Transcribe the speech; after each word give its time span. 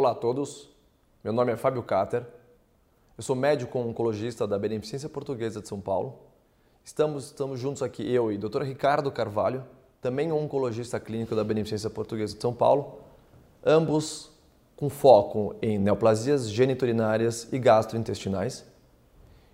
Olá 0.00 0.12
a 0.12 0.14
todos, 0.14 0.70
meu 1.22 1.30
nome 1.30 1.52
é 1.52 1.58
Fábio 1.58 1.82
Cater, 1.82 2.26
eu 3.18 3.22
sou 3.22 3.36
médico 3.36 3.78
oncologista 3.78 4.46
da 4.46 4.58
Beneficência 4.58 5.10
Portuguesa 5.10 5.60
de 5.60 5.68
São 5.68 5.78
Paulo. 5.78 6.20
Estamos, 6.82 7.26
estamos 7.26 7.60
juntos 7.60 7.82
aqui, 7.82 8.10
eu 8.10 8.32
e 8.32 8.36
o 8.36 8.38
Dr. 8.38 8.62
Ricardo 8.62 9.12
Carvalho, 9.12 9.62
também 10.00 10.32
oncologista 10.32 10.98
clínico 10.98 11.36
da 11.36 11.44
Beneficência 11.44 11.90
Portuguesa 11.90 12.34
de 12.34 12.40
São 12.40 12.54
Paulo, 12.54 13.00
ambos 13.62 14.32
com 14.74 14.88
foco 14.88 15.54
em 15.60 15.78
neoplasias 15.78 16.50
geniturinárias 16.50 17.52
e 17.52 17.58
gastrointestinais. 17.58 18.64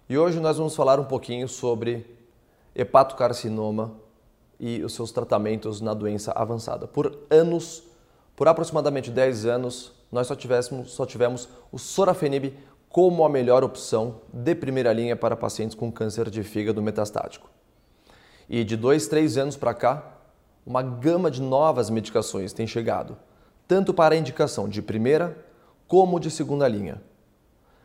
E 0.09 0.17
hoje 0.17 0.39
nós 0.39 0.59
vamos 0.59 0.77
falar 0.77 1.01
um 1.01 1.07
pouquinho 1.07 1.49
sobre 1.49 2.07
hepatocarcinoma 2.73 3.97
e 4.61 4.81
os 4.85 4.95
seus 4.95 5.11
tratamentos 5.11 5.81
na 5.81 5.93
doença 5.93 6.31
avançada. 6.31 6.87
Por 6.87 7.19
anos, 7.29 7.83
por 8.37 8.47
aproximadamente 8.47 9.11
10 9.11 9.45
anos, 9.47 9.96
nós 10.11 10.27
só, 10.27 10.35
tivemos, 10.35 10.91
só 10.91 11.05
tivemos 11.05 11.49
o 11.73 11.79
sorafenib 11.79 12.55
como 12.89 13.25
a 13.25 13.29
melhor 13.29 13.63
opção 13.63 14.21
de 14.33 14.55
primeira 14.55 14.93
linha 14.93 15.17
para 15.17 15.37
pacientes 15.37 15.75
com 15.75 15.93
câncer 15.93 16.31
de 16.31 16.43
fígado 16.43 16.81
metastático. 16.81 17.51
E 18.49 18.65
de 18.65 18.77
dois, 18.77 19.07
três 19.09 19.37
anos 19.37 19.57
para 19.57 19.75
cá, 19.75 20.15
uma 20.65 20.83
gama 20.83 21.31
de 21.31 21.43
novas 21.43 21.91
medicações 21.91 22.53
tem 22.53 22.67
chegado, 22.67 23.17
tanto 23.69 23.93
para 23.93 24.15
a 24.15 24.19
indicação 24.19 24.69
de 24.69 24.81
primeira 24.81 25.37
como 25.87 26.19
de 26.19 26.31
segunda 26.31 26.67
linha, 26.67 27.01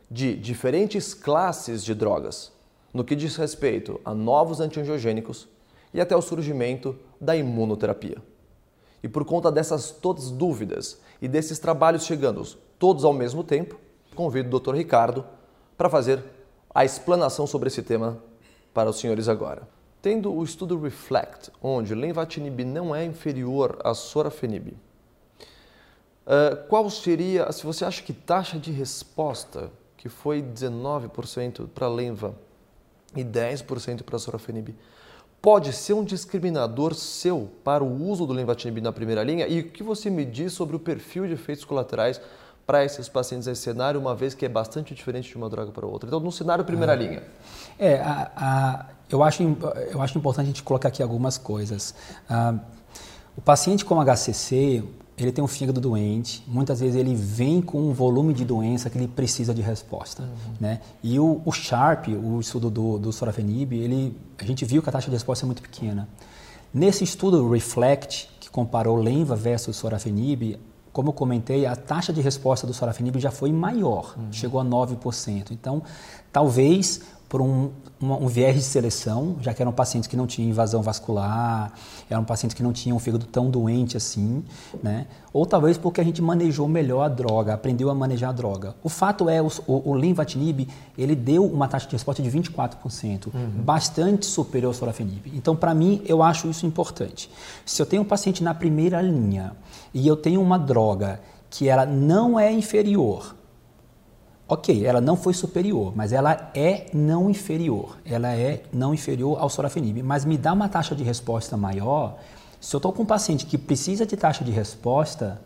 de 0.09 0.35
diferentes 0.35 1.13
classes 1.13 1.83
de 1.83 1.93
drogas, 1.93 2.51
no 2.93 3.03
que 3.03 3.15
diz 3.15 3.35
respeito 3.35 3.99
a 4.03 4.13
novos 4.13 4.59
antiangiogênicos 4.59 5.47
e 5.93 6.01
até 6.01 6.15
o 6.15 6.21
surgimento 6.21 6.97
da 7.19 7.35
imunoterapia. 7.35 8.17
E 9.03 9.07
por 9.07 9.25
conta 9.25 9.51
dessas 9.51 9.91
todas 9.91 10.29
dúvidas 10.29 10.99
e 11.21 11.27
desses 11.27 11.59
trabalhos 11.59 12.05
chegando 12.05 12.43
todos 12.77 13.03
ao 13.03 13.13
mesmo 13.13 13.43
tempo, 13.43 13.79
convido 14.15 14.55
o 14.55 14.59
Dr. 14.59 14.75
Ricardo 14.75 15.25
para 15.77 15.89
fazer 15.89 16.23
a 16.73 16.85
explanação 16.85 17.45
sobre 17.45 17.67
esse 17.67 17.81
tema 17.81 18.21
para 18.73 18.89
os 18.89 18.99
senhores 18.99 19.27
agora. 19.27 19.67
Tendo 20.01 20.33
o 20.33 20.43
estudo 20.43 20.79
Reflect, 20.79 21.51
onde 21.61 21.93
lenvatinib 21.93 22.63
não 22.65 22.95
é 22.95 23.05
inferior 23.05 23.79
a 23.83 23.93
sorafenib, 23.93 24.69
uh, 26.25 26.67
qual 26.67 26.89
seria, 26.89 27.51
se 27.51 27.63
você 27.65 27.85
acha 27.85 28.01
que 28.01 28.13
taxa 28.13 28.57
de 28.57 28.71
resposta, 28.71 29.71
que 29.97 30.09
foi 30.09 30.41
19% 30.41 31.67
para 31.67 31.87
lenva 31.87 32.35
e 33.15 33.23
10% 33.23 34.03
para 34.03 34.17
sorafenib, 34.17 34.75
pode 35.41 35.73
ser 35.73 35.93
um 35.93 36.03
discriminador 36.03 36.93
seu 36.93 37.49
para 37.63 37.83
o 37.83 38.07
uso 38.07 38.25
do 38.25 38.33
lenvatinib 38.33 38.79
na 38.79 38.91
primeira 38.91 39.23
linha? 39.23 39.47
E 39.47 39.61
o 39.61 39.69
que 39.69 39.81
você 39.81 40.09
me 40.09 40.23
diz 40.23 40.53
sobre 40.53 40.75
o 40.75 40.79
perfil 40.79 41.25
de 41.25 41.33
efeitos 41.33 41.65
colaterais 41.65 42.21
para 42.65 42.85
esses 42.85 43.09
pacientes 43.09 43.47
nesse 43.47 43.61
cenário, 43.61 43.99
uma 43.99 44.13
vez 44.13 44.35
que 44.35 44.45
é 44.45 44.49
bastante 44.49 44.93
diferente 44.93 45.29
de 45.29 45.35
uma 45.35 45.49
droga 45.49 45.71
para 45.71 45.85
outra? 45.85 46.07
Então, 46.07 46.19
no 46.19 46.31
cenário 46.31 46.63
primeira 46.63 46.93
linha. 46.93 47.23
É, 47.79 47.95
a, 47.95 48.31
a, 48.37 48.85
eu, 49.09 49.23
acho, 49.23 49.41
eu 49.91 50.01
acho 50.01 50.17
importante 50.17 50.45
a 50.45 50.47
gente 50.47 50.63
colocar 50.63 50.89
aqui 50.89 51.01
algumas 51.01 51.37
coisas. 51.37 51.95
Ah, 52.29 52.53
o 53.35 53.41
paciente 53.41 53.83
com 53.83 53.99
HCC, 53.99 54.83
ele 55.23 55.31
tem 55.31 55.43
um 55.43 55.47
fígado 55.47 55.79
doente, 55.79 56.43
muitas 56.47 56.79
vezes 56.79 56.95
ele 56.95 57.13
vem 57.15 57.61
com 57.61 57.79
um 57.79 57.93
volume 57.93 58.33
de 58.33 58.45
doença 58.45 58.89
que 58.89 58.97
ele 58.97 59.07
precisa 59.07 59.53
de 59.53 59.61
resposta. 59.61 60.23
Uhum. 60.23 60.53
Né? 60.59 60.81
E 61.03 61.19
o, 61.19 61.41
o, 61.45 61.51
SHARP, 61.51 62.07
o 62.09 62.39
estudo 62.39 62.69
do, 62.69 62.97
do 62.97 63.11
sorafenib, 63.11 63.73
ele, 63.73 64.17
a 64.37 64.43
gente 64.45 64.63
viu 64.65 64.81
que 64.81 64.89
a 64.89 64.91
taxa 64.91 65.07
de 65.07 65.15
resposta 65.15 65.45
é 65.45 65.47
muito 65.47 65.61
pequena. 65.61 66.07
Nesse 66.73 67.03
estudo 67.03 67.49
Reflect, 67.49 68.29
que 68.39 68.49
comparou 68.49 68.95
Lenva 68.95 69.35
versus 69.35 69.75
sorafenib, 69.75 70.57
como 70.93 71.09
eu 71.09 71.13
comentei, 71.13 71.65
a 71.65 71.75
taxa 71.75 72.11
de 72.11 72.21
resposta 72.21 72.67
do 72.67 72.73
sorafenib 72.73 73.19
já 73.19 73.31
foi 73.31 73.51
maior, 73.51 74.15
uhum. 74.17 74.31
chegou 74.31 74.59
a 74.59 74.65
9%. 74.65 75.51
Então, 75.51 75.81
talvez 76.31 77.01
por 77.31 77.41
um, 77.41 77.69
um, 78.01 78.11
um, 78.11 78.27
viés 78.27 78.53
de 78.55 78.61
seleção, 78.61 79.37
já 79.39 79.53
que 79.53 79.61
eram 79.61 79.71
pacientes 79.71 80.05
que 80.05 80.17
não 80.17 80.27
tinham 80.27 80.49
invasão 80.49 80.81
vascular, 80.81 81.71
eram 82.09 82.25
pacientes 82.25 82.53
que 82.53 82.61
não 82.61 82.73
tinham 82.73 82.97
um 82.97 82.99
fígado 82.99 83.25
tão 83.25 83.49
doente 83.49 83.95
assim, 83.95 84.43
né? 84.83 85.07
Ou 85.31 85.45
talvez 85.45 85.77
porque 85.77 86.01
a 86.01 86.03
gente 86.03 86.21
manejou 86.21 86.67
melhor 86.67 87.03
a 87.03 87.07
droga, 87.07 87.53
aprendeu 87.53 87.89
a 87.89 87.95
manejar 87.95 88.31
a 88.31 88.33
droga. 88.33 88.75
O 88.83 88.89
fato 88.89 89.29
é, 89.29 89.41
o, 89.41 89.47
o, 89.65 89.91
o 89.91 89.93
Lenvatinib, 89.93 90.67
ele 90.97 91.15
deu 91.15 91.45
uma 91.45 91.69
taxa 91.69 91.87
de 91.87 91.93
resposta 91.93 92.21
de 92.21 92.29
24%, 92.29 93.27
uhum. 93.27 93.63
bastante 93.63 94.25
superior 94.25 94.67
ao 94.67 94.73
sorafenib. 94.73 95.31
Então, 95.33 95.55
para 95.55 95.73
mim, 95.73 96.01
eu 96.05 96.21
acho 96.21 96.49
isso 96.49 96.65
importante. 96.65 97.31
Se 97.65 97.81
eu 97.81 97.85
tenho 97.85 98.01
um 98.01 98.05
paciente 98.05 98.43
na 98.43 98.53
primeira 98.53 99.01
linha 99.01 99.53
e 99.93 100.05
eu 100.05 100.17
tenho 100.17 100.41
uma 100.41 100.59
droga 100.59 101.21
que 101.49 101.69
ela 101.69 101.85
não 101.85 102.37
é 102.37 102.51
inferior 102.51 103.39
Ok, 104.51 104.85
ela 104.85 104.99
não 104.99 105.15
foi 105.15 105.33
superior, 105.33 105.93
mas 105.95 106.11
ela 106.11 106.51
é 106.53 106.87
não 106.93 107.29
inferior. 107.29 107.97
Ela 108.05 108.35
é 108.35 108.63
não 108.73 108.93
inferior 108.93 109.37
ao 109.39 109.49
sorafenib, 109.49 110.03
mas 110.03 110.25
me 110.25 110.37
dá 110.37 110.51
uma 110.51 110.67
taxa 110.67 110.93
de 110.93 111.05
resposta 111.05 111.55
maior. 111.55 112.17
Se 112.59 112.75
eu 112.75 112.77
estou 112.77 112.91
com 112.91 113.03
um 113.03 113.05
paciente 113.05 113.45
que 113.45 113.57
precisa 113.57 114.05
de 114.05 114.17
taxa 114.17 114.43
de 114.43 114.51
resposta, 114.51 115.39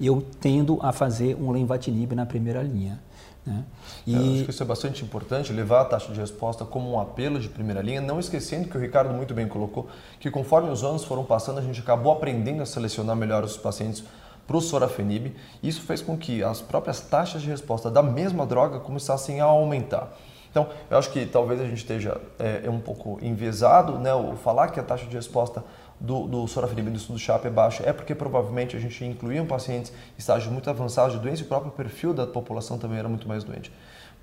eu 0.00 0.24
tendo 0.40 0.78
a 0.82 0.92
fazer 0.92 1.34
um 1.34 1.50
lenvatinib 1.50 2.12
na 2.12 2.24
primeira 2.24 2.62
linha. 2.62 3.00
Né? 3.44 3.64
E... 4.06 4.14
Eu 4.14 4.20
acho 4.20 4.44
que 4.44 4.50
isso 4.50 4.62
é 4.62 4.66
bastante 4.66 5.04
importante, 5.04 5.52
levar 5.52 5.80
a 5.80 5.84
taxa 5.86 6.12
de 6.12 6.20
resposta 6.20 6.64
como 6.64 6.92
um 6.92 7.00
apelo 7.00 7.40
de 7.40 7.48
primeira 7.48 7.82
linha, 7.82 8.00
não 8.00 8.20
esquecendo 8.20 8.68
que 8.68 8.78
o 8.78 8.80
Ricardo 8.80 9.12
muito 9.12 9.34
bem 9.34 9.48
colocou, 9.48 9.88
que 10.20 10.30
conforme 10.30 10.70
os 10.70 10.84
anos 10.84 11.02
foram 11.02 11.24
passando, 11.24 11.58
a 11.58 11.62
gente 11.62 11.80
acabou 11.80 12.12
aprendendo 12.12 12.62
a 12.62 12.66
selecionar 12.66 13.16
melhor 13.16 13.42
os 13.42 13.56
pacientes 13.56 14.04
para 14.46 14.56
o 14.56 14.60
sorafenib. 14.60 15.34
Isso 15.62 15.82
fez 15.82 16.00
com 16.02 16.16
que 16.16 16.42
as 16.42 16.60
próprias 16.60 17.00
taxas 17.00 17.42
de 17.42 17.48
resposta 17.48 17.90
da 17.90 18.02
mesma 18.02 18.44
droga 18.46 18.78
começassem 18.78 19.40
a 19.40 19.44
aumentar. 19.44 20.12
Então, 20.50 20.68
eu 20.88 20.96
acho 20.96 21.10
que 21.10 21.26
talvez 21.26 21.60
a 21.60 21.64
gente 21.64 21.78
esteja 21.78 22.20
é, 22.38 22.70
um 22.70 22.78
pouco 22.78 23.18
enviesado, 23.20 23.98
né? 23.98 24.14
O 24.14 24.36
falar 24.36 24.68
que 24.68 24.78
a 24.78 24.84
taxa 24.84 25.04
de 25.04 25.16
resposta 25.16 25.64
do, 25.98 26.28
do 26.28 26.46
sorafenib 26.46 26.90
do 26.90 26.96
estudo 26.96 27.18
CHAP 27.18 27.46
é 27.46 27.50
baixa 27.50 27.82
é 27.84 27.92
porque 27.92 28.14
provavelmente 28.14 28.76
a 28.76 28.80
gente 28.80 29.04
incluía 29.04 29.44
pacientes 29.44 29.90
em 29.90 30.18
estágio 30.18 30.52
muito 30.52 30.70
avançado 30.70 31.12
de 31.12 31.18
doença 31.18 31.42
e 31.42 31.44
o 31.44 31.48
próprio 31.48 31.72
perfil 31.72 32.14
da 32.14 32.26
população 32.26 32.78
também 32.78 32.98
era 32.98 33.08
muito 33.08 33.26
mais 33.26 33.42
doente. 33.42 33.72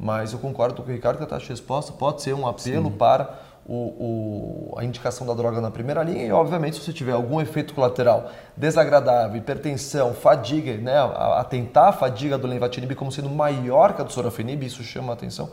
Mas 0.02 0.34
eu 0.34 0.40
concordo 0.40 0.82
com 0.82 0.90
o 0.90 0.92
Ricardo 0.92 1.18
que 1.18 1.24
a 1.24 1.28
taxa 1.28 1.46
de 1.46 1.52
resposta 1.52 1.94
pode 1.94 2.24
ser 2.24 2.34
um 2.34 2.48
apelo 2.48 2.90
Sim. 2.90 2.98
para 2.98 3.40
o, 3.64 3.76
o, 3.76 4.76
a 4.76 4.84
indicação 4.84 5.28
da 5.28 5.36
droga 5.36 5.62
na 5.62 5.70
primeira 5.70 6.02
linha 6.02 6.26
e, 6.26 6.32
obviamente, 6.32 6.78
se 6.78 6.84
você 6.84 6.92
tiver 6.92 7.12
algum 7.12 7.40
efeito 7.40 7.76
colateral 7.76 8.32
desagradável, 8.58 9.38
hipertensão, 9.38 10.16
fadiga, 10.16 10.76
né, 10.76 10.98
a, 10.98 11.42
a 11.42 11.44
tentar 11.44 11.90
a 11.90 11.92
fadiga 11.92 12.36
do 12.36 12.48
lenvatinib 12.48 12.96
como 12.96 13.12
sendo 13.12 13.30
maior 13.30 13.94
que 13.94 14.02
a 14.02 14.04
do 14.04 14.12
sorafenib, 14.12 14.66
isso 14.66 14.84
chama 14.84 15.12
a 15.12 15.14
atenção, 15.14 15.52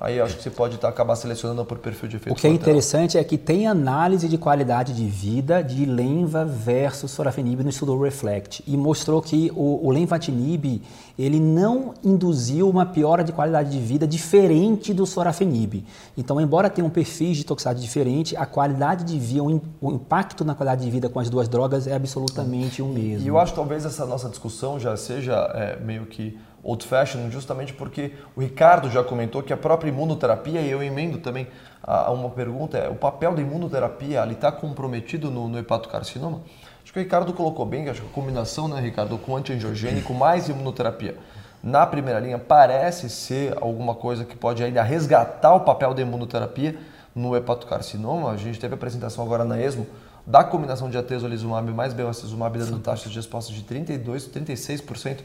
Aí 0.00 0.18
acho 0.18 0.38
que 0.38 0.42
você 0.42 0.50
pode 0.50 0.78
tá, 0.78 0.88
acabar 0.88 1.14
selecionando 1.14 1.62
por 1.62 1.78
perfil 1.78 2.08
de 2.08 2.16
efeito. 2.16 2.32
O 2.32 2.40
que 2.40 2.46
é 2.46 2.50
interessante 2.50 3.18
é 3.18 3.22
que 3.22 3.36
tem 3.36 3.66
análise 3.66 4.26
de 4.28 4.38
qualidade 4.38 4.94
de 4.94 5.06
vida 5.06 5.62
de 5.62 5.84
Lenva 5.84 6.42
versus 6.42 7.10
Sorafenib 7.10 7.62
no 7.62 7.68
estudo 7.68 8.00
Reflect 8.00 8.64
e 8.66 8.78
mostrou 8.78 9.20
que 9.20 9.52
o, 9.54 9.86
o 9.86 9.90
Lenvatinib 9.90 10.80
ele 11.18 11.38
não 11.38 11.92
induziu 12.02 12.66
uma 12.70 12.86
piora 12.86 13.22
de 13.22 13.30
qualidade 13.30 13.70
de 13.70 13.78
vida 13.78 14.06
diferente 14.06 14.94
do 14.94 15.04
Sorafenib. 15.04 15.84
Então, 16.16 16.40
embora 16.40 16.70
tenha 16.70 16.86
um 16.86 16.90
perfil 16.90 17.34
de 17.34 17.44
toxicidade 17.44 17.82
diferente, 17.82 18.34
a 18.34 18.46
qualidade 18.46 19.04
de 19.04 19.18
vida, 19.18 19.42
o 19.42 19.92
impacto 19.92 20.46
na 20.46 20.54
qualidade 20.54 20.82
de 20.82 20.90
vida 20.90 21.10
com 21.10 21.20
as 21.20 21.28
duas 21.28 21.46
drogas 21.46 21.86
é 21.86 21.94
absolutamente 21.94 22.80
o 22.80 22.86
mesmo. 22.86 23.26
E 23.26 23.28
eu 23.28 23.38
acho 23.38 23.52
que 23.52 23.58
talvez 23.58 23.84
essa 23.84 24.06
nossa 24.06 24.30
discussão 24.30 24.80
já 24.80 24.96
seja 24.96 25.34
é, 25.54 25.78
meio 25.78 26.06
que 26.06 26.38
old 26.62 26.84
fashioned, 26.86 27.32
justamente 27.32 27.72
porque 27.72 28.12
o 28.36 28.40
Ricardo 28.40 28.90
já 28.90 29.02
comentou 29.02 29.42
que 29.42 29.52
a 29.52 29.56
própria 29.56 29.88
imunoterapia, 29.88 30.60
e 30.60 30.70
eu 30.70 30.82
emendo 30.82 31.18
também 31.18 31.46
a, 31.82 32.10
uma 32.10 32.30
pergunta, 32.30 32.76
é 32.78 32.88
o 32.88 32.94
papel 32.94 33.34
da 33.34 33.40
imunoterapia 33.40 34.22
ali 34.22 34.34
está 34.34 34.52
comprometido 34.52 35.30
no, 35.30 35.48
no 35.48 35.58
hepatocarcinoma? 35.58 36.42
Acho 36.82 36.92
que 36.92 36.98
o 36.98 37.02
Ricardo 37.02 37.32
colocou 37.32 37.64
bem, 37.64 37.88
acho 37.88 38.02
que 38.02 38.08
a 38.08 38.12
combinação, 38.12 38.68
né, 38.68 38.80
Ricardo, 38.80 39.16
com 39.18 39.36
antiangiogênico 39.36 40.12
mais 40.12 40.48
imunoterapia 40.48 41.16
na 41.62 41.86
primeira 41.86 42.18
linha 42.18 42.38
parece 42.38 43.10
ser 43.10 43.56
alguma 43.60 43.94
coisa 43.94 44.24
que 44.24 44.36
pode 44.36 44.62
ainda 44.62 44.82
resgatar 44.82 45.54
o 45.54 45.60
papel 45.60 45.92
da 45.92 46.02
imunoterapia 46.02 46.76
no 47.14 47.36
hepatocarcinoma. 47.36 48.30
A 48.30 48.36
gente 48.36 48.58
teve 48.58 48.74
a 48.74 48.76
apresentação 48.76 49.24
agora 49.24 49.44
na 49.44 49.60
ESMO 49.60 49.86
da 50.26 50.44
combinação 50.44 50.88
de 50.88 50.96
atezolizumab 50.96 51.70
mais 51.72 51.92
bevacizumab 51.92 52.58
dando 52.58 52.78
taxas 52.78 53.10
de 53.10 53.16
resposta 53.16 53.52
de 53.52 53.62
32, 53.62 54.28
36% 54.28 55.18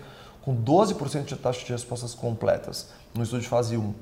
com 0.46 0.56
12% 0.56 1.26
de 1.26 1.36
taxa 1.36 1.66
de 1.66 1.72
respostas 1.72 2.14
completas 2.14 2.90
no 3.16 3.24
estudo 3.24 3.42
de 3.42 3.48
fase 3.48 3.76
1. 3.76 3.94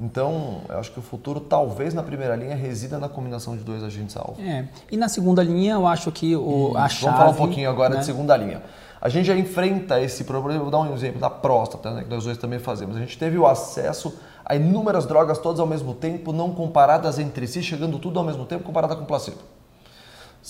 Então, 0.00 0.62
eu 0.66 0.78
acho 0.78 0.90
que 0.92 0.98
o 0.98 1.02
futuro, 1.02 1.40
talvez 1.40 1.92
na 1.92 2.02
primeira 2.02 2.34
linha, 2.34 2.56
resida 2.56 2.98
na 2.98 3.06
combinação 3.06 3.54
de 3.54 3.62
dois 3.62 3.84
agentes-alvo. 3.84 4.40
É. 4.40 4.66
E 4.90 4.96
na 4.96 5.10
segunda 5.10 5.42
linha, 5.42 5.74
eu 5.74 5.86
acho 5.86 6.10
que 6.10 6.34
o, 6.34 6.72
a 6.74 6.88
chave... 6.88 7.04
Vamos 7.04 7.18
falar 7.18 7.30
um 7.30 7.34
pouquinho 7.34 7.68
agora 7.68 7.94
né? 7.94 8.00
de 8.00 8.06
segunda 8.06 8.34
linha. 8.34 8.62
A 8.98 9.10
gente 9.10 9.26
já 9.26 9.36
enfrenta 9.36 10.00
esse 10.00 10.24
problema, 10.24 10.62
vou 10.62 10.70
dar 10.70 10.80
um 10.80 10.94
exemplo 10.94 11.20
da 11.20 11.28
próstata, 11.28 11.90
né, 11.90 12.02
que 12.02 12.08
nós 12.08 12.24
dois 12.24 12.38
também 12.38 12.58
fazemos. 12.58 12.96
A 12.96 13.00
gente 13.00 13.18
teve 13.18 13.36
o 13.36 13.46
acesso 13.46 14.14
a 14.44 14.56
inúmeras 14.56 15.06
drogas 15.06 15.38
todas 15.38 15.60
ao 15.60 15.66
mesmo 15.66 15.94
tempo, 15.94 16.32
não 16.32 16.52
comparadas 16.52 17.18
entre 17.18 17.46
si, 17.46 17.62
chegando 17.62 17.98
tudo 17.98 18.18
ao 18.18 18.24
mesmo 18.24 18.44
tempo, 18.46 18.64
comparada 18.64 18.96
com 18.96 19.04
placebo. 19.04 19.38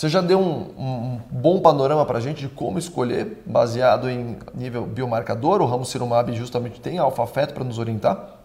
Você 0.00 0.08
já 0.08 0.22
deu 0.22 0.40
um, 0.40 0.62
um 0.78 1.20
bom 1.30 1.60
panorama 1.60 2.06
para 2.06 2.16
a 2.16 2.20
gente 2.22 2.40
de 2.40 2.48
como 2.48 2.78
escolher, 2.78 3.42
baseado 3.44 4.08
em 4.08 4.38
nível 4.54 4.86
biomarcador. 4.86 5.60
O 5.60 5.66
ramo 5.66 5.84
Cirumab 5.84 6.32
justamente 6.32 6.80
tem 6.80 6.96
alfa-feto 6.96 7.52
para 7.52 7.62
nos 7.62 7.78
orientar, 7.78 8.36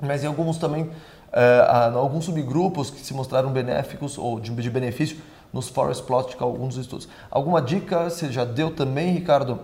mas 0.00 0.22
em 0.22 0.28
alguns 0.28 0.58
também, 0.58 0.88
é, 1.32 1.66
alguns 1.92 2.26
subgrupos 2.26 2.88
que 2.88 3.00
se 3.00 3.12
mostraram 3.14 3.50
benéficos 3.50 4.16
ou 4.16 4.38
de, 4.38 4.52
de 4.52 4.70
benefício 4.70 5.16
nos 5.52 5.68
forest 5.68 6.04
plot 6.04 6.36
de 6.36 6.40
alguns 6.40 6.76
estudos. 6.76 7.08
Alguma 7.28 7.60
dica 7.60 8.08
você 8.08 8.30
já 8.30 8.44
deu 8.44 8.70
também, 8.70 9.12
Ricardo, 9.12 9.58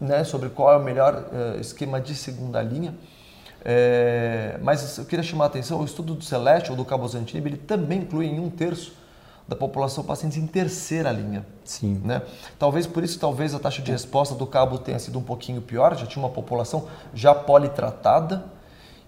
né, 0.00 0.22
sobre 0.22 0.48
qual 0.48 0.74
é 0.74 0.76
o 0.76 0.84
melhor 0.84 1.24
é, 1.32 1.60
esquema 1.60 2.00
de 2.00 2.14
segunda 2.14 2.62
linha? 2.62 2.94
É, 3.64 4.60
mas 4.62 4.96
eu 4.96 5.04
queria 5.04 5.24
chamar 5.24 5.46
a 5.46 5.48
atenção, 5.48 5.80
o 5.80 5.84
estudo 5.84 6.14
do 6.14 6.22
Celeste 6.22 6.70
ou 6.70 6.76
do 6.76 6.84
cabozantinib, 6.84 7.48
ele 7.48 7.56
também 7.56 8.02
inclui 8.02 8.26
em 8.26 8.38
um 8.38 8.48
terço 8.48 9.02
da 9.46 9.54
população 9.54 10.02
pacientes 10.04 10.38
em 10.38 10.46
terceira 10.46 11.10
linha. 11.12 11.44
Sim. 11.64 12.00
Né? 12.04 12.22
Talvez 12.58 12.86
por 12.86 13.04
isso, 13.04 13.18
talvez 13.18 13.54
a 13.54 13.58
taxa 13.58 13.82
de 13.82 13.90
resposta 13.90 14.34
do 14.34 14.46
cabo 14.46 14.78
tenha 14.78 14.98
sido 14.98 15.18
um 15.18 15.22
pouquinho 15.22 15.60
pior, 15.60 15.96
já 15.96 16.06
tinha 16.06 16.22
uma 16.22 16.32
população 16.32 16.88
já 17.12 17.34
politratada. 17.34 18.44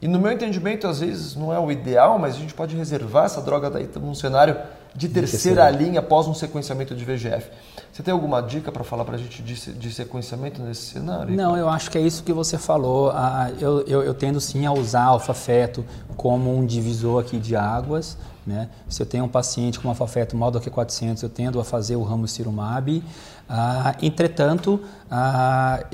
E 0.00 0.06
no 0.06 0.18
meu 0.18 0.30
entendimento, 0.30 0.86
às 0.86 1.00
vezes 1.00 1.34
não 1.34 1.52
é 1.52 1.58
o 1.58 1.70
ideal, 1.70 2.18
mas 2.18 2.34
a 2.34 2.38
gente 2.38 2.52
pode 2.52 2.76
reservar 2.76 3.24
essa 3.24 3.40
droga 3.40 3.70
daí 3.70 3.88
num 3.96 4.14
cenário 4.14 4.56
de 4.94 5.08
terceira 5.08 5.68
linha 5.70 6.00
após 6.00 6.26
um 6.26 6.34
sequenciamento 6.34 6.94
de 6.94 7.04
VGF. 7.04 7.50
Você 7.92 8.02
tem 8.02 8.12
alguma 8.12 8.42
dica 8.42 8.70
para 8.70 8.84
falar 8.84 9.04
para 9.04 9.14
a 9.14 9.18
gente 9.18 9.42
de, 9.42 9.72
de, 9.72 9.92
sequenciamento 9.92 10.62
nesse 10.62 10.92
cenário? 10.92 11.34
Não, 11.34 11.56
eu 11.56 11.68
acho 11.68 11.90
que 11.90 11.96
é 11.96 12.00
isso 12.00 12.22
que 12.22 12.32
você 12.32 12.58
falou. 12.58 13.12
Eu, 13.58 13.80
eu, 13.86 14.02
eu 14.02 14.14
tendo 14.14 14.40
sim 14.40 14.66
a 14.66 14.72
usar 14.72 15.04
alfa-feto 15.04 15.84
como 16.16 16.54
um 16.54 16.64
divisor 16.64 17.22
aqui 17.22 17.38
de 17.38 17.56
águas. 17.56 18.18
Né? 18.46 18.68
Se 18.88 19.02
eu 19.02 19.06
tenho 19.06 19.24
um 19.24 19.28
paciente 19.28 19.80
com 19.80 19.88
alfa-feto 19.88 20.36
maior 20.36 20.50
do 20.50 20.60
que 20.60 20.70
400, 20.70 21.22
eu 21.22 21.28
tendo 21.28 21.58
a 21.58 21.64
fazer 21.64 21.96
o 21.96 22.02
ramucirumab. 22.02 23.02
Ah, 23.48 23.94
entretanto, 24.02 24.80
ah, 25.10 25.84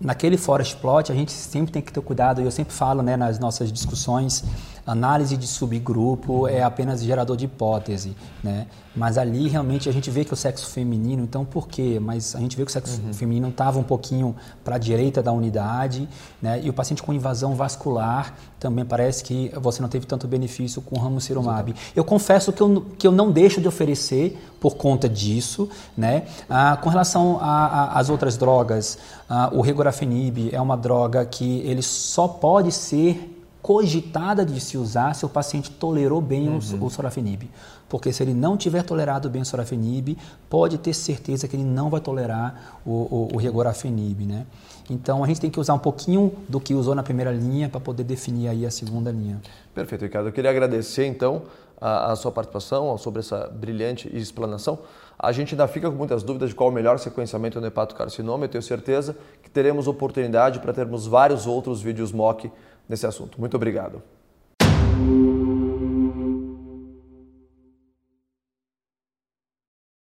naquele 0.00 0.36
forest 0.36 0.76
plot, 0.76 1.12
a 1.12 1.14
gente 1.14 1.30
sempre 1.30 1.72
tem 1.72 1.82
que 1.82 1.92
ter 1.92 2.00
cuidado, 2.00 2.40
e 2.40 2.44
eu 2.44 2.50
sempre 2.50 2.72
falo 2.72 3.02
né, 3.02 3.16
nas 3.16 3.38
nossas 3.38 3.70
discussões, 3.70 4.44
análise 4.86 5.36
de 5.36 5.46
subgrupo 5.46 6.48
é 6.48 6.62
apenas 6.62 7.02
gerador 7.02 7.36
de 7.36 7.44
hipótese, 7.44 8.16
né? 8.42 8.66
Mas 8.94 9.16
ali 9.16 9.46
realmente 9.46 9.88
a 9.88 9.92
gente 9.92 10.10
vê 10.10 10.24
que 10.24 10.34
o 10.34 10.36
sexo 10.36 10.66
feminino, 10.66 11.22
então 11.22 11.44
por 11.44 11.68
quê? 11.68 12.00
Mas 12.00 12.34
a 12.34 12.40
gente 12.40 12.56
vê 12.56 12.64
que 12.64 12.70
o 12.70 12.72
sexo 12.72 13.00
uhum. 13.00 13.14
feminino 13.14 13.48
estava 13.48 13.78
um 13.78 13.84
pouquinho 13.84 14.34
para 14.64 14.74
a 14.74 14.78
direita 14.78 15.22
da 15.22 15.30
unidade, 15.30 16.08
né? 16.42 16.60
E 16.60 16.68
o 16.68 16.72
paciente 16.72 17.02
com 17.02 17.12
invasão 17.12 17.54
vascular 17.54 18.34
também 18.58 18.84
parece 18.84 19.22
que 19.22 19.52
você 19.60 19.80
não 19.80 19.88
teve 19.88 20.06
tanto 20.06 20.26
benefício 20.26 20.82
com 20.82 20.96
o 20.96 20.98
ramucirumab. 20.98 21.72
Eu 21.94 22.04
confesso 22.04 22.52
que 22.52 22.60
eu, 22.60 22.84
que 22.98 23.06
eu 23.06 23.12
não 23.12 23.30
deixo 23.30 23.60
de 23.60 23.68
oferecer 23.68 24.36
por 24.60 24.76
conta 24.76 25.08
disso, 25.08 25.70
né? 25.96 26.24
Ah, 26.48 26.76
com 26.76 26.90
relação 26.90 27.38
às 27.40 28.10
outras 28.10 28.36
drogas, 28.36 28.98
ah, 29.28 29.50
o 29.52 29.60
regorafenib 29.90 30.50
é 30.52 30.60
uma 30.60 30.76
droga 30.76 31.24
que 31.24 31.60
ele 31.60 31.82
só 31.82 32.28
pode 32.28 32.72
ser 32.72 33.36
cogitada 33.60 34.44
de 34.44 34.58
se 34.58 34.78
usar 34.78 35.14
se 35.14 35.26
o 35.26 35.28
paciente 35.28 35.70
tolerou 35.70 36.20
bem 36.20 36.48
uhum. 36.48 36.58
o, 36.80 36.84
o 36.86 36.90
sorafenib. 36.90 37.50
Porque 37.88 38.12
se 38.12 38.22
ele 38.22 38.32
não 38.32 38.56
tiver 38.56 38.82
tolerado 38.82 39.28
bem 39.28 39.42
o 39.42 39.44
sorafenib, 39.44 40.16
pode 40.48 40.78
ter 40.78 40.94
certeza 40.94 41.46
que 41.46 41.56
ele 41.56 41.64
não 41.64 41.90
vai 41.90 42.00
tolerar 42.00 42.80
o, 42.86 42.90
o, 42.90 43.28
o 43.34 43.36
regorafenib, 43.36 44.24
né? 44.24 44.46
Então 44.88 45.22
a 45.22 45.26
gente 45.26 45.40
tem 45.40 45.50
que 45.50 45.60
usar 45.60 45.74
um 45.74 45.78
pouquinho 45.78 46.32
do 46.48 46.58
que 46.58 46.72
usou 46.72 46.94
na 46.94 47.02
primeira 47.02 47.32
linha 47.32 47.68
para 47.68 47.80
poder 47.80 48.04
definir 48.04 48.48
aí 48.48 48.64
a 48.64 48.70
segunda 48.70 49.10
linha. 49.10 49.40
Perfeito, 49.74 50.02
Ricardo. 50.02 50.28
Eu 50.28 50.32
queria 50.32 50.50
agradecer 50.50 51.06
então 51.06 51.42
a, 51.80 52.12
a 52.12 52.16
sua 52.16 52.30
participação 52.30 52.96
sobre 52.98 53.20
essa 53.20 53.48
brilhante 53.48 54.14
explanação. 54.16 54.80
A 55.18 55.32
gente 55.32 55.54
ainda 55.54 55.66
fica 55.68 55.90
com 55.90 55.96
muitas 55.96 56.22
dúvidas 56.22 56.50
de 56.50 56.54
qual 56.54 56.68
o 56.68 56.72
melhor 56.72 56.98
sequenciamento 56.98 57.60
no 57.60 57.66
hepatocarcinoma. 57.66 58.44
Eu 58.44 58.48
tenho 58.48 58.62
certeza 58.62 59.16
que 59.42 59.50
teremos 59.50 59.86
oportunidade 59.86 60.60
para 60.60 60.72
termos 60.72 61.06
vários 61.06 61.46
outros 61.46 61.82
vídeos 61.82 62.12
mock 62.12 62.50
nesse 62.88 63.06
assunto. 63.06 63.38
Muito 63.40 63.56
obrigado. 63.56 64.02